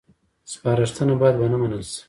سپارښتنه 0.53 1.13
باید 1.21 1.35
ونه 1.37 1.57
منل 1.61 1.83
شي 1.91 1.99